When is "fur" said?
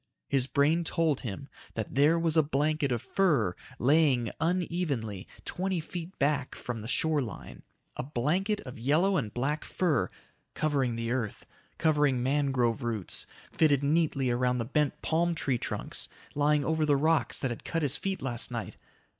3.03-3.55, 9.63-10.09